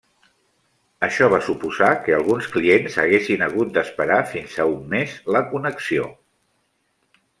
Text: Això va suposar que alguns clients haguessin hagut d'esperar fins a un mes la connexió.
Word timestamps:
Això 1.07 1.25
va 1.33 1.39
suposar 1.49 1.89
que 2.07 2.15
alguns 2.19 2.49
clients 2.55 2.97
haguessin 3.03 3.43
hagut 3.49 3.75
d'esperar 3.77 4.17
fins 4.33 4.57
a 4.65 4.67
un 4.73 4.83
mes 4.95 5.15
la 5.37 5.43
connexió. 5.53 6.09